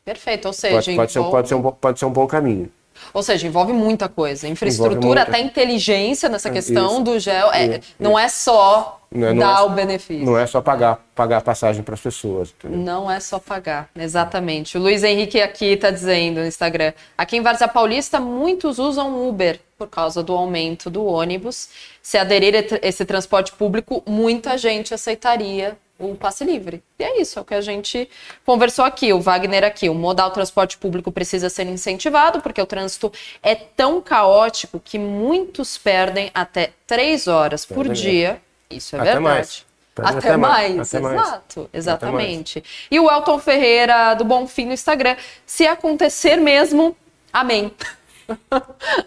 [0.04, 2.72] Perfeito, ou seja, pode, pode, ser, pode, ser, um, pode ser um bom caminho.
[3.12, 4.48] Ou seja, envolve muita coisa.
[4.48, 5.22] Infraestrutura, muita...
[5.22, 7.02] até inteligência nessa questão Isso.
[7.02, 7.52] do gel.
[7.52, 7.80] É, Isso.
[7.98, 10.24] não é só não, é, não dar é, o benefício.
[10.24, 12.50] Não é só pagar, pagar a passagem para as pessoas.
[12.50, 12.78] Entendeu?
[12.78, 14.76] Não é só pagar, exatamente.
[14.76, 16.92] O Luiz Henrique aqui está dizendo no Instagram.
[17.16, 21.70] Aqui em Várzea Paulista, muitos usam Uber por causa do aumento do ônibus.
[22.02, 26.82] Se aderir a esse transporte público, muita gente aceitaria o passe livre.
[26.98, 28.08] E é isso, é o que a gente
[28.46, 29.88] conversou aqui, o Wagner aqui.
[29.88, 35.76] O modal transporte público precisa ser incentivado, porque o trânsito é tão caótico que muitos
[35.76, 38.40] perdem até três horas por dia.
[38.70, 39.22] Isso é até verdade.
[39.22, 39.68] Mais.
[39.98, 40.94] Até, até, mais, mais.
[40.94, 41.68] Até exato, mais.
[41.72, 42.64] exatamente.
[42.88, 45.16] E o Elton Ferreira do Bonfim no Instagram.
[45.44, 46.96] Se acontecer mesmo,
[47.32, 47.72] amém.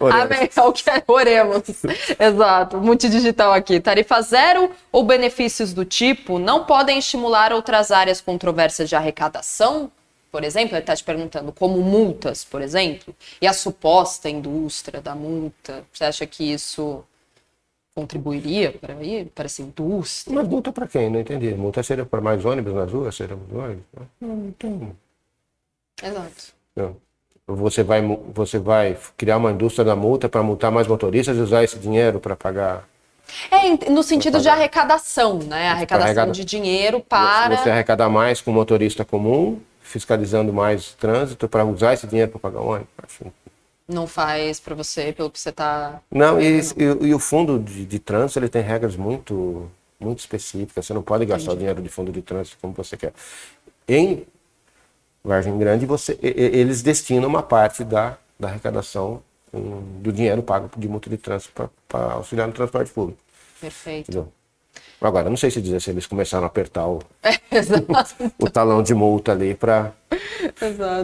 [0.00, 0.50] Amém.
[0.54, 1.62] É o que é, oremos.
[2.18, 2.78] Exato.
[2.78, 3.80] Multidigital aqui.
[3.80, 9.90] Tarifa zero ou benefícios do tipo não podem estimular outras áreas controversas de arrecadação?
[10.32, 15.14] por exemplo, ele está te perguntando como multas, por exemplo, e a suposta indústria da
[15.14, 17.04] multa, você acha que isso
[17.94, 20.34] contribuiria para aí, para essa indústria?
[20.34, 21.10] Mas multa para quem?
[21.10, 21.54] Não entendi.
[21.54, 23.14] Multa seria para mais ônibus nas ruas?
[23.14, 23.84] Seria mais ônibus?
[24.18, 24.96] Não, não tem.
[26.02, 26.54] Exato.
[26.74, 26.96] Não.
[27.46, 28.00] Você vai,
[28.32, 32.20] você vai criar uma indústria da multa para multar mais motoristas e usar esse dinheiro
[32.20, 32.88] para pagar
[33.50, 35.68] é, no sentido de arrecadação, né?
[35.68, 36.32] Arrecadação arrecada...
[36.32, 37.56] de dinheiro para.
[37.56, 42.40] Você arrecadar mais com o motorista comum, fiscalizando mais trânsito, para usar esse dinheiro para
[42.40, 42.88] pagar o ônibus.
[43.02, 43.24] Acho...
[43.88, 46.00] Não faz para você, pelo que você está.
[46.10, 50.86] Não, e, e, e, o fundo de, de, trânsito ele tem regras muito, muito específicas.
[50.86, 51.56] Você não pode gastar Entendi.
[51.56, 53.12] o dinheiro de fundo de trânsito como você quer.
[53.88, 54.24] Em
[55.24, 60.88] Vargem Grande, você, eles destinam uma parte da, da arrecadação um, do dinheiro pago de
[60.88, 63.18] multa de trânsito para auxiliar no transporte público.
[63.60, 64.10] Perfeito.
[64.10, 64.32] Entendeu?
[65.00, 67.32] Agora, não sei se dizer se eles começaram a apertar o, é,
[68.40, 69.92] o, o talão de multa ali para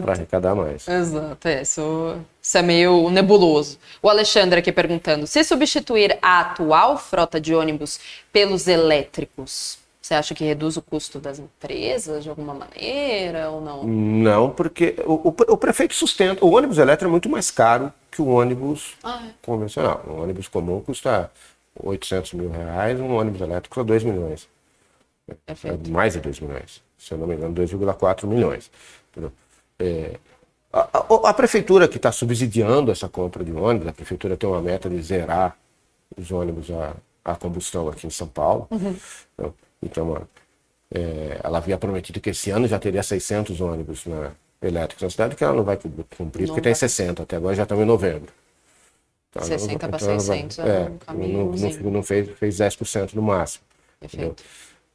[0.07, 0.87] arrecadar mais.
[0.87, 3.77] Exato, é, isso, isso é meio nebuloso.
[4.01, 7.99] O Alexandre aqui perguntando: se substituir a atual frota de ônibus
[8.31, 13.83] pelos elétricos, você acha que reduz o custo das empresas de alguma maneira ou não?
[13.83, 16.43] Não, porque o, o, o prefeito sustenta.
[16.43, 19.31] O ônibus elétrico é muito mais caro que o ônibus ah, é.
[19.41, 20.03] convencional.
[20.07, 21.29] Um ônibus comum custa
[21.81, 24.47] 800 mil reais, um ônibus elétrico custa 2 milhões.
[25.45, 26.81] É mais de 2 milhões.
[26.97, 28.71] Se eu não me engano, 2,4 milhões.
[29.77, 30.17] É,
[30.71, 34.61] a, a, a, prefeitura que está subsidiando essa compra de ônibus, a prefeitura tem uma
[34.61, 35.57] meta de zerar
[36.17, 38.67] os ônibus a, a combustão aqui em São Paulo.
[38.71, 38.95] Uhum.
[39.33, 40.27] Então, então
[40.93, 45.35] é, ela havia prometido que esse ano já teria 600 ônibus na, elétricos na cidade,
[45.35, 46.61] que ela não vai cumprir, não porque vai.
[46.61, 48.31] tem 60, até agora já estamos em novembro.
[49.29, 51.55] Então, 60 para 600 vai, é, um caminho.
[51.55, 53.63] Não, não, não, fez, fez 10% no máximo.
[53.99, 54.43] Perfeito.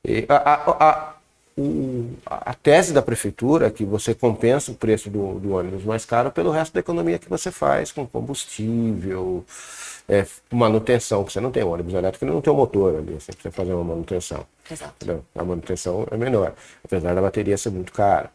[0.04, 1.14] E a, a, a,
[1.56, 6.04] o, a tese da prefeitura é que você compensa o preço do, do ônibus mais
[6.04, 9.44] caro pelo resto da economia que você faz, com combustível,
[10.08, 13.52] é, manutenção, porque você não tem ônibus elétrico, não tem um motor ali, você precisa
[13.52, 14.46] fazer uma manutenção.
[14.70, 14.94] Exato.
[14.96, 15.24] Entendeu?
[15.34, 18.30] A manutenção é menor, apesar da bateria ser muito cara.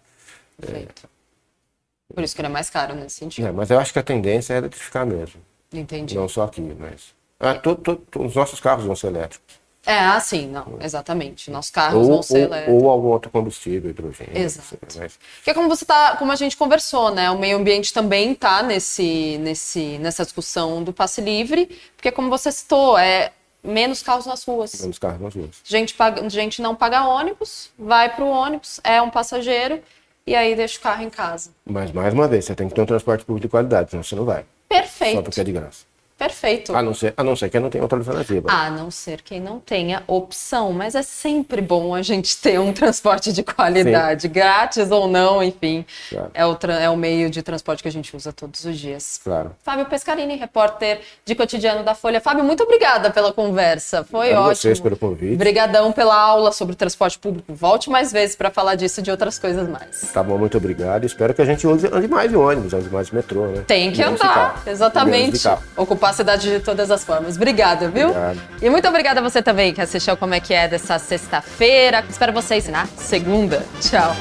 [0.60, 1.04] Perfeito.
[1.06, 3.48] É, por isso que ele é mais caro nesse sentido.
[3.48, 5.42] É, mas eu acho que a tendência é eletrificar mesmo.
[5.72, 6.16] Entendi.
[6.16, 7.14] Não só aqui, mas.
[7.40, 9.59] Ah, todo, todo, os nossos carros vão ser elétricos.
[9.90, 11.50] É, assim, não, exatamente.
[11.50, 12.84] Nossos carros ou, vão ser elétricos.
[12.84, 14.38] Ou algum outro combustível, hidrogênio.
[14.38, 14.78] Exato.
[14.96, 15.18] Mas...
[15.44, 17.32] Que é como você tá, como a gente conversou, né?
[17.32, 22.52] O meio ambiente também tá nesse, nesse, nessa discussão do passe livre, porque como você
[22.52, 23.32] citou, é
[23.64, 24.80] menos carros nas ruas.
[24.80, 25.56] Menos carros nas ruas.
[25.64, 29.82] Gente, paga, gente não paga ônibus, vai para o ônibus, é um passageiro
[30.28, 31.50] e aí deixa o carro em casa.
[31.66, 34.16] Mas, mais uma vez, você tem que ter um transporte público de qualidade, senão você
[34.16, 34.46] não vai.
[34.68, 35.16] Perfeito.
[35.16, 35.89] Só porque é de graça.
[36.20, 36.76] Perfeito.
[36.76, 38.52] A não ser, a não ser que não tenha outra alternativa.
[38.52, 40.74] A não ser que não tenha opção.
[40.74, 44.30] Mas é sempre bom a gente ter um transporte de qualidade, Sim.
[44.30, 45.86] grátis ou não, enfim.
[46.10, 46.32] Claro.
[46.34, 49.22] É, o é o meio de transporte que a gente usa todos os dias.
[49.24, 49.56] Claro.
[49.64, 52.20] Fábio Pescarini, repórter de cotidiano da Folha.
[52.20, 54.04] Fábio, muito obrigada pela conversa.
[54.04, 54.56] Foi ótimo.
[54.56, 55.36] vocês pelo convite.
[55.36, 57.54] Obrigadão pela aula sobre transporte público.
[57.54, 60.12] Volte mais vezes para falar disso e de outras coisas mais.
[60.14, 61.06] Tá bom, muito obrigado.
[61.06, 63.64] Espero que a gente use, ande mais de ônibus, ande mais de metrô, né?
[63.66, 65.48] Tem que andar, exatamente.
[65.78, 67.36] Ocupar cidade de todas as formas.
[67.36, 68.10] Obrigada, viu?
[68.10, 68.40] Obrigado.
[68.62, 72.04] E muito obrigada a você também que assistiu Como é que é dessa sexta-feira.
[72.10, 73.64] Espero vocês na segunda.
[73.82, 74.16] Tchau.